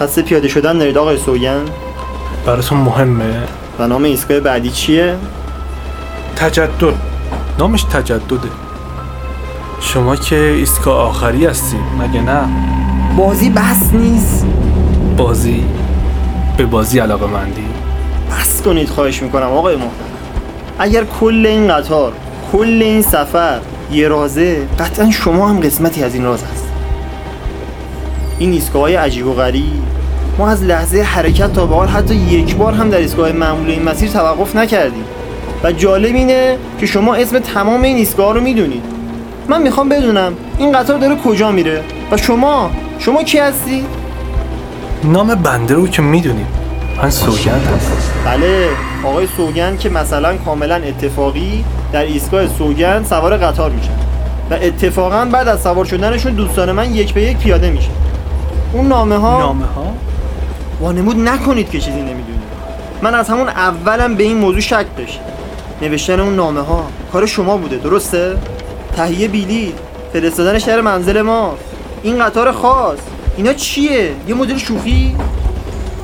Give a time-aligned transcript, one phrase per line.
[0.00, 1.64] قصد پیاده شدن دارید آقای سوگن
[2.46, 3.42] براتون مهمه.
[3.78, 5.16] و نام ایستگاه بعدی چیه؟
[6.36, 6.94] تجدد.
[7.58, 8.48] نامش تجدده.
[9.80, 12.40] شما که ایستگاه آخری هستی مگه نه؟
[13.16, 14.46] بازی بس نیست.
[15.16, 15.64] بازی
[16.56, 17.64] به بازی علاقه مندی.
[18.30, 19.90] بس کنید خواهش می‌کنم آقای محترم.
[20.78, 22.12] اگر کل این قطار
[22.52, 23.58] کل این سفر
[23.92, 26.59] یه رازه قطعا شما هم قسمتی از این راز هست.
[28.40, 29.64] این ایستگاه های عجیب و غریب.
[30.38, 33.82] ما از لحظه حرکت تا به حال حتی یک بار هم در ایستگاه معمول این
[33.82, 35.04] مسیر توقف نکردیم.
[35.64, 38.82] و جالب اینه که شما اسم تمام این ایستگاه رو می‌دونید.
[39.48, 43.84] من می‌خوام بدونم این قطار داره کجا میره و شما شما کی هستی؟
[45.04, 46.46] نام بنده رو که می‌دونیم.
[47.02, 48.30] من سوگند هستم.
[48.30, 48.68] بله
[49.04, 53.94] آقای سوگند که مثلا کاملا اتفاقی در ایستگاه سوگند سوار قطار میشن
[54.50, 57.90] و اتفاقا بعد از سوار شدنشون دوستان من یک به یک پیاده میشن.
[58.72, 59.94] اون نامه ها نامه ها
[60.80, 62.40] وانمود نکنید که چیزی نمی‌دونید.
[63.02, 65.22] من از همون اولم به این موضوع شک داشتم.
[65.82, 68.36] نوشتن اون نامه ها کار شما بوده درسته؟
[68.96, 69.74] تهیه بیلی
[70.12, 71.54] فرستادن شهر منزل ما
[72.02, 72.98] این قطار خاص
[73.36, 75.16] اینا چیه؟ یه مدل شوخی؟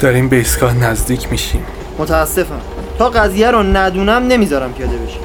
[0.00, 1.64] داریم به ایستگاه نزدیک میشیم.
[1.98, 2.60] متاسفم.
[2.98, 5.20] تا قضیه رو ندونم نمی‌ذارم پیاده بشیم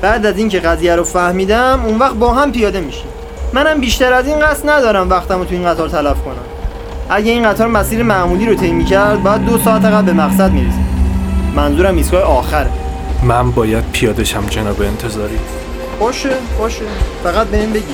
[0.00, 3.06] بعد از اینکه قضیه رو فهمیدم اون وقت با هم پیاده میشیم.
[3.52, 6.59] منم بیشتر از این قصد ندارم وقتم رو تو این قطار تلف کنم.
[7.12, 10.84] اگه این قطار مسیر معمولی رو طی می‌کرد باید دو ساعت قبل به مقصد می‌رسید
[11.56, 12.70] منظورم ایستگاه آخره
[13.22, 15.38] من باید پیاده شم جناب انتظاری.
[16.00, 16.82] باشه باشه.
[17.24, 17.84] فقط بهم بگی.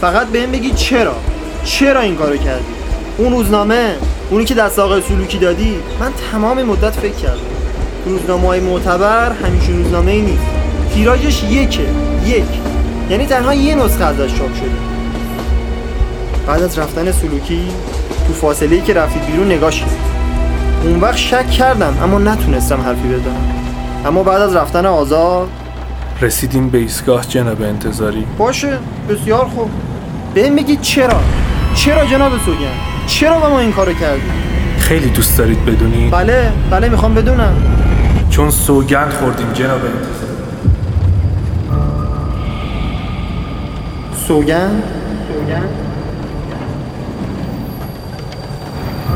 [0.00, 1.14] فقط بهم بگی چرا؟
[1.64, 2.64] چرا این کارو کردی؟
[3.18, 3.94] اون روزنامه
[4.30, 7.40] اونی که دست آقای سلوکی دادی من تمام مدت فکر کردم.
[8.06, 10.44] روزنامه های معتبر همیشه روزنامه ای نیست.
[10.94, 11.86] تیراژش یکه
[12.26, 12.44] یک.
[13.10, 14.70] یعنی تنها یه نسخه ازش چاپ شده.
[16.46, 17.68] بعد از رفتن سلوکی
[18.26, 19.90] تو فاصله ای که رفتید بیرون نگاش کرد.
[20.84, 23.50] اون وقت شک کردم اما نتونستم حرفی بزنم.
[24.06, 25.48] اما بعد از رفتن آزاد
[26.20, 28.26] رسیدیم به ایستگاه جناب انتظاری.
[28.38, 29.70] باشه بسیار خوب.
[30.34, 31.20] بهم بگید چرا؟
[31.74, 32.74] چرا جناب سوگن
[33.06, 34.22] چرا با ما این کارو کردی؟
[34.78, 37.56] خیلی دوست دارید بدونید؟ بله بله می‌خوام بدونم.
[38.30, 40.34] چون سوگند خوردیم جناب انتظاری.
[44.28, 44.82] سوگن
[45.28, 45.68] سوگن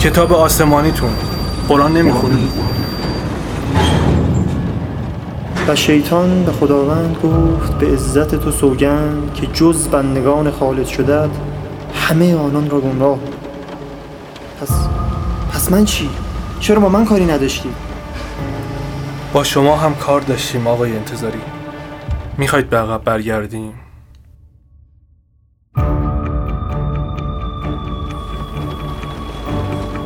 [0.00, 1.10] کتاب آسمانیتون.
[1.68, 2.52] قرآن نمی‌خونید
[5.68, 11.28] و شیطان به خداوند گفت به عزت تو سوگند که جز بندگان خالد شدت
[11.94, 13.18] همه آنان را گمراه.
[14.60, 14.70] پس
[15.52, 16.10] پس من چی؟
[16.60, 17.68] چرا با من کاری نداشتی؟
[19.32, 21.40] با شما هم کار داشتیم آقای انتظاری.
[22.36, 23.72] می‌خواید به عقب برگردیم؟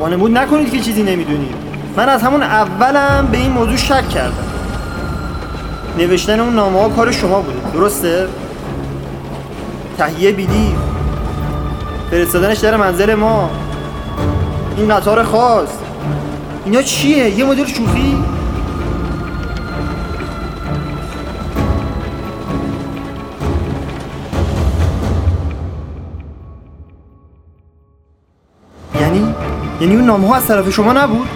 [0.02, 1.54] وانمود نکنید که چیزی نمی‌دونید
[1.96, 4.44] من از همون اولم به این موضوع شک کردم
[5.98, 8.28] نوشتن اون نامه ها کار شما بوده درسته؟
[9.98, 10.74] تهیه بیلی
[12.10, 13.50] فرستادنش در منزل ما
[14.76, 15.68] این قطار خاص
[16.64, 18.24] اینا چیه؟ یه مدل شوخی؟
[29.82, 31.28] یعنی اون نامه ها از طرف شما نبود؟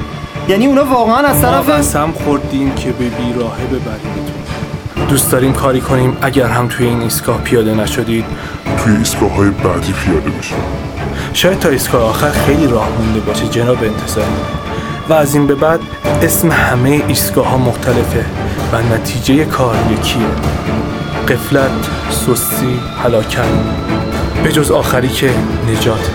[0.48, 5.80] یعنی اونا واقعا از ما طرف قسم خوردیم که به بیراهه ببریمتون دوست داریم کاری
[5.80, 8.24] کنیم؟ اگر هم توی این ایستگاه پیاده نشدید.
[8.78, 10.58] توی ایستگاه های بعدی پیاده بشیم
[11.32, 14.26] شاید تا ایستگاه آخر خیلی راه مونده باشه جناب انتظاری
[15.08, 15.80] و از این به بعد
[16.22, 18.24] اسم همه ایستگاه ها مختلفه
[18.72, 20.26] و نتیجه کار یکیه.
[21.28, 21.70] قفلت،
[22.10, 23.44] سستی، هلاکت.
[24.44, 25.30] به جز آخری که
[25.72, 26.10] نجات.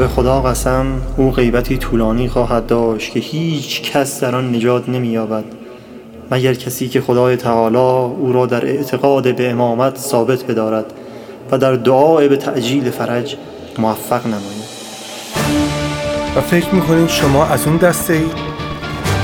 [0.00, 0.86] به خدا قسم
[1.16, 5.44] او غیبتی طولانی خواهد داشت که هیچ کس در آن نجات نمییابد
[6.30, 10.84] مگر کسی که خدای تعالی او را در اعتقاد به امامت ثابت بدارد
[11.50, 13.36] و در دعای به تعجیل فرج
[13.78, 14.70] موفق نماید
[16.36, 18.26] و فکر می‌کنین شما از اون دسته ای؟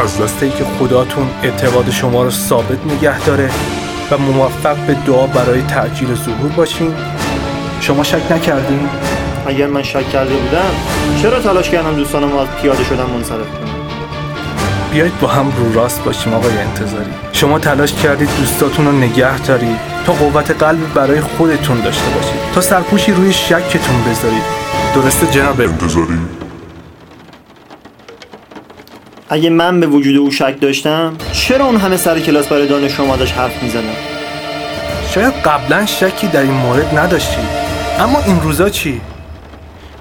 [0.01, 3.51] از دسته ای که خداتون اعتقاد شما رو ثابت نگه داره
[4.11, 6.95] و موفق به دعا برای تعجیل ظهور باشین؟
[7.81, 8.89] شما شک نکردین؟
[9.47, 10.71] اگر من شک کرده بودم
[11.23, 13.77] چرا تلاش کردم دوستانم رو از پیاده شدن منصرف کنم؟
[14.93, 17.11] بیایید با هم رو راست باشیم آقای انتظاری.
[17.33, 19.77] شما تلاش کردید دوستاتون رو نگه دارید.
[20.07, 22.35] تا قوت قلب برای خودتون داشته باشید.
[22.55, 24.43] تا سرپوشی روی شکتون بذارید.
[24.95, 26.19] درسته جناب؟ انتظاری.
[29.29, 33.33] اگه من به وجود او شک داشتم چرا اون همه سر کلاس برای دانش آموزش
[33.33, 33.97] حرف می‌زدم
[35.11, 37.67] شاید قبلا شکی در این مورد نداشتید.
[37.99, 39.01] اما این روزا چی؟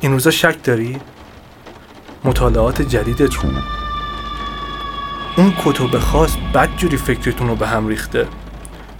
[0.05, 1.01] این روزا شک دارید؟
[2.23, 3.63] مطالعات جدیدتون.
[5.37, 8.27] اون کتب خاص بدجوری فکرتون رو به هم ریخته.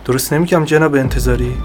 [0.06, 1.58] درست نمیگم جناب انتظاری؟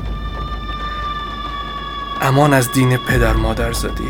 [2.21, 4.09] امان از دین پدر مادر زدی.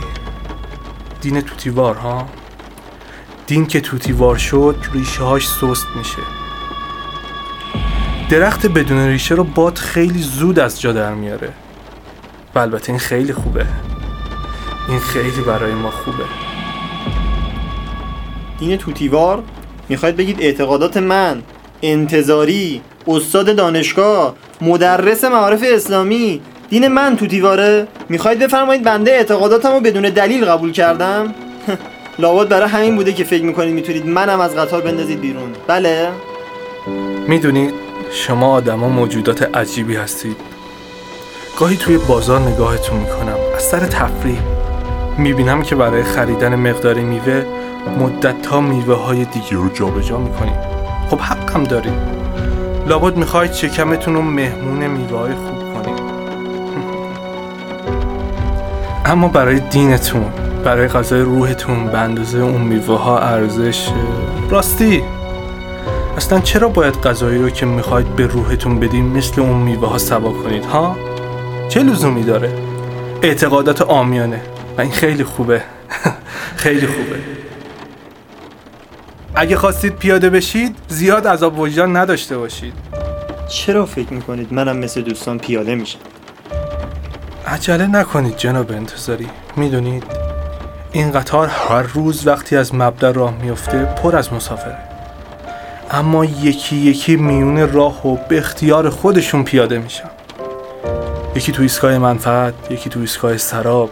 [1.20, 2.28] دین توتیوار ها؟
[3.46, 6.22] دین که توتیوار شد ریشه هاش سست میشه.
[8.30, 11.52] درخت بدون ریشه رو باد خیلی زود از جا در میاره.
[12.54, 13.66] و البته این خیلی خوبه.
[14.90, 16.24] این خیلی برای ما خوبه.
[18.58, 19.42] دین توتیوار.
[19.88, 21.42] می‌خواید بگید اعتقادات من
[21.82, 26.40] انتظاری استاد دانشگاه مدرس معارف اسلامی
[26.70, 31.34] دین من توتیواره؟ می‌خواید بفرمایید بنده اعتقاداتم رو بدون دلیل قبول کردم؟
[32.18, 35.52] لابد برای همین بوده که فکر می‌کنید می‌تونید منم از قطار بندازید بیرون.
[35.66, 36.08] بله؟
[37.28, 37.74] می‌دونید
[38.12, 40.36] شما آدما موجودات عجیبی هستید.
[41.58, 44.59] گاهی توی بازار نگاهتون می‌کنم از سر تفریح.
[45.20, 47.44] می‌بینم که برای خریدن مقداری میوه
[47.98, 50.58] مدت تا میوه های دیگه رو جابجا می‌کنید
[51.10, 51.92] خب حقم دارید
[52.86, 56.00] لابد می‌خواید شکمتون رو مهمون میوه های خوب کنید
[59.12, 60.24] اما برای دینتون
[60.64, 63.88] برای غذای روحتون به اندازه اون میوه ها ارزش
[64.50, 65.02] راستی.
[66.16, 70.32] اصلا چرا باید غذایی رو که می‌خواید به روحتون بدین مثل اون میوه ها سوا
[70.32, 70.96] کنید ها؟
[71.68, 72.52] چه لزومی داره؟
[73.22, 74.40] اعتقادات آمیانه
[74.80, 75.62] و این خیلی خوبه.
[76.56, 77.16] خیلی خوبه.
[79.34, 82.72] اگه خواستید پیاده بشید زیاد عذاب وجدان نداشته باشید.
[83.48, 85.98] چرا فکر می‌کنید منم مثل دوستان پیاده میشم؟
[87.46, 89.28] عجله نکنید جناب انتظاری.
[89.56, 90.04] می‌دونید
[90.92, 94.78] این قطار هر روز وقتی از مبدا راه میفته پر از مسافره.
[95.90, 100.10] اما یکی یکی میون راه و به اختیار خودشون پیاده میشن.
[101.36, 103.90] یکی تو ایستگاه منفعت یکی تو ایستگاه سراب.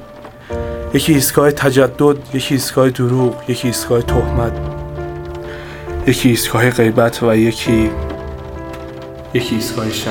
[0.94, 4.52] یکی ایستگاه تجدد یکی ایستگاه دروغ یکی ایستگاه تهمت.
[6.06, 7.90] یکی ایستگاه غیبت و یکی
[9.34, 10.08] یکی ایستگاه شک.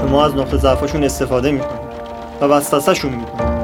[0.00, 1.84] شما از نقطه ضعفشون استفاده می‌کنید
[2.40, 3.54] و وسوسهشون می‌کنید.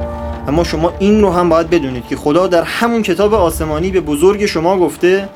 [0.48, 4.46] اما شما این رو هم باید بدونید که خدا در همون کتاب آسمانی به بزرگ
[4.46, 5.28] شما گفته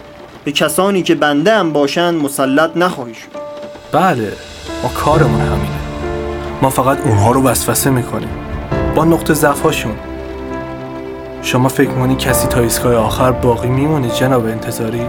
[0.45, 3.39] به کسانی که بنده هم باشند مسلط نخواهی شد.
[3.93, 4.33] بله
[4.83, 5.79] ما کارمون همینه.
[6.63, 8.31] ما فقط اونها رو وسوسه می‌کنیم.
[8.95, 9.95] با نقطه ضعفاشون
[11.45, 15.03] شما فکر می‌کنی کسی تا ایستگاه آخر باقی میمونه جناب انتظاری؟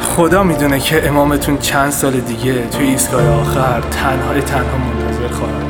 [0.00, 5.66] خدا می‌دونه که امامتون چند سال دیگه توی ایستگاه آخر تنهای تنها منتظر خواهد.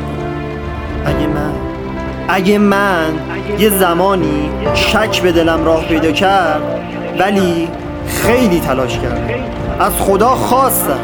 [1.05, 1.51] اگه من
[2.29, 3.13] اگه من
[3.59, 6.61] یه زمانی شک به دلم راه پیدا کرد
[7.19, 7.69] ولی
[8.07, 9.43] خیلی تلاش کردم.
[9.79, 10.99] از خدا خواستم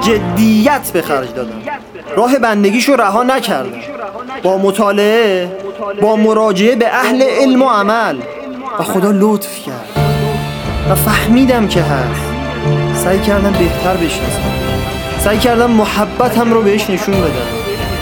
[0.00, 1.50] جدیت به خرج دادم.
[2.16, 3.91] راه بندگیشو رها نکردم.
[4.42, 5.50] با مطالعه
[6.02, 8.16] با مراجعه به اهل علم و عمل.
[8.78, 9.88] و خدا لطف کرد.
[10.90, 12.32] و فهمیدم که هست.
[12.94, 14.52] سعی کردم بهتر بشناسم.
[15.18, 17.32] سعی کردم محبتم رو بهش نشون بدم.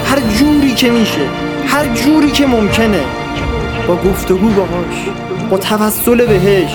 [0.06, 1.28] هر جوری که میشه
[1.66, 3.00] هر جوری که ممکنه.
[3.88, 5.08] با گفتگو باهاش
[5.50, 6.70] با توسل بهش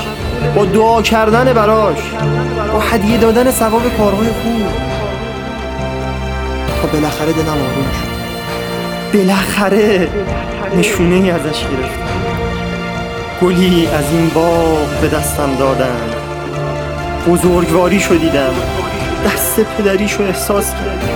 [0.56, 2.00] با دعا کردن براش
[2.74, 4.68] با هدیه دادن ثواب کارهای خوب.
[6.82, 8.15] تا بالاخره دلم آروم شد.
[9.16, 10.10] بالاخره
[10.78, 12.16] نشونه ای ازش گرفتم.
[13.42, 16.02] گلی از این باغ به دستم دادن
[17.28, 18.54] بزرگواری شدیدم
[19.26, 21.10] دست پدریشو احساس کردم.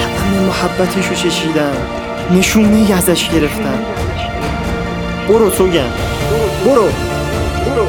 [0.00, 1.76] طعم محبتشو چشیدم.
[2.30, 3.78] نشونه ای ازش گرفتم.
[5.28, 5.90] برو سوگن.
[6.64, 6.88] برو.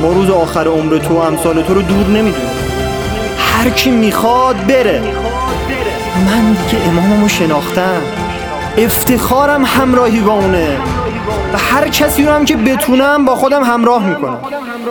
[0.02, 2.50] ما روز آخر عمر تو و امثال تو رو دور نمی‌دونم
[3.38, 5.02] هر کی می‌خواد بره.
[6.26, 8.02] من دیگه اماممو شناختم.
[8.80, 10.78] افتخارم همراهی با اونه.
[11.54, 14.38] و هر کسی رو هم که بتونم با خودم همراه می‌کنم.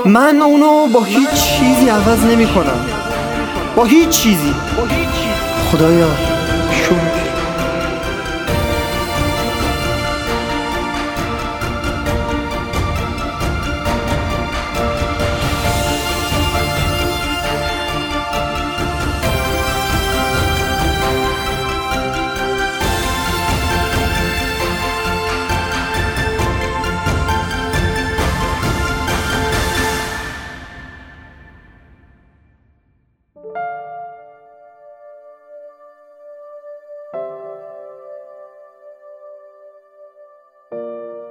[0.05, 2.81] من اونو با هیچ چیزی عوض نمی‌کنم.
[3.77, 4.55] با هیچ چیزی.
[5.73, 6.09] خدایا
[6.73, 7.08] شکر.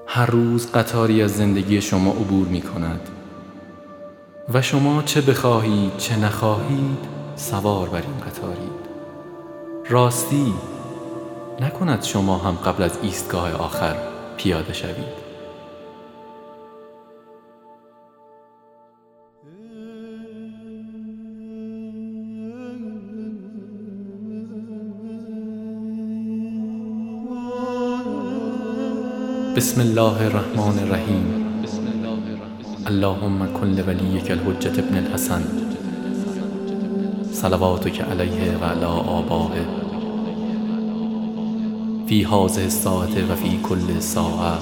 [0.08, 3.10] هر روز قطاری از زندگی شما عبور می کند.
[4.54, 6.98] و شما چه بخواهید چه نخواهید
[7.36, 8.88] سوار بر این قطارید.
[9.90, 10.54] راستی
[11.62, 13.96] نکند شما هم قبل از ایستگاه آخر
[14.38, 15.27] پیاده شوید.
[29.58, 31.26] بسم الله الرحمن الرحیم.
[32.88, 35.44] اللهم کن لولیک الحجة ابن الحسن.
[37.32, 39.66] صلواتك علیه و علی آبائه
[42.08, 44.58] فی هذه الساعة و فی کل ساعه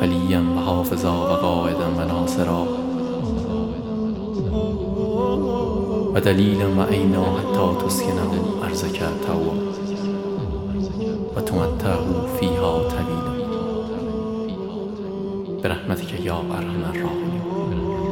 [0.00, 2.62] ولیا و حافظا و قائدا و ناصرا.
[6.14, 9.54] و دلیلا و عینا حتی تسکنه ارزک توا
[11.36, 13.34] و تمتعه فیها طویلا.
[15.62, 18.03] برحمتك یا ارحم الراحمین.